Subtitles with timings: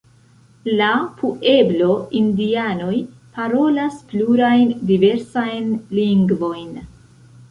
[0.77, 0.85] La
[1.17, 2.95] pueblo-indianoj
[3.37, 6.73] parolas plurajn diversajn lingvojn.